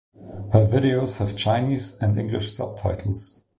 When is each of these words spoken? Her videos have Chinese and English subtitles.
Her 0.51 0.65
videos 0.65 1.19
have 1.19 1.37
Chinese 1.37 2.01
and 2.01 2.17
English 2.19 2.51
subtitles. 2.51 3.43